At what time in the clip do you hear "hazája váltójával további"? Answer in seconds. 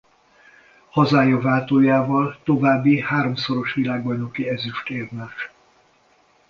0.89-2.99